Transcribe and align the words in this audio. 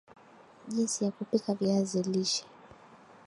Jinsi 0.67 1.05
ya 1.05 1.11
kupika 1.11 1.53
viazi 1.53 2.03
lishe 2.03 2.45